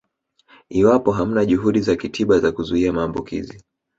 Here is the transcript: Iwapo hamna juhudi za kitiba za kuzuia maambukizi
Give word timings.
Iwapo 0.69 1.11
hamna 1.11 1.45
juhudi 1.45 1.81
za 1.81 1.95
kitiba 1.95 2.39
za 2.39 2.51
kuzuia 2.51 2.93
maambukizi 2.93 3.63